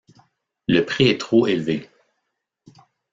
[0.67, 1.87] Le prix est trop élevé.